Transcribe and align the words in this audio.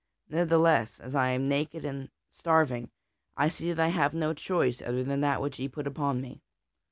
Ne'ertheless, 0.31 0.99
as 0.99 1.13
I 1.13 1.29
am 1.29 1.47
naked 1.47 1.85
and 1.85 2.09
starving, 2.31 2.89
I 3.37 3.49
see 3.49 3.71
that 3.71 3.79
I 3.85 3.89
have 3.89 4.15
no 4.15 4.33
choice 4.33 4.81
other 4.81 5.03
than 5.03 5.21
that 5.21 5.43
which 5.43 5.59
ye 5.59 5.67
put 5.67 5.85
upon 5.85 6.19
me." 6.21 6.41